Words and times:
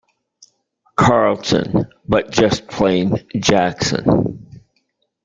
Carleton, 0.95 1.85
but 2.07 2.31
just 2.31 2.67
plain 2.67 3.23
Jackson. 3.35 4.49